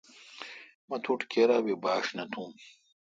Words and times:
مہ 0.87 0.97
توٹھ 1.03 1.25
کیرا 1.31 1.57
بی 1.65 1.73
باݭ 1.83 2.05
نہ 2.17 2.23
تھون۔ 2.31 2.51